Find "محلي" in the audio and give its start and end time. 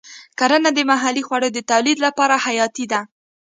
0.91-1.23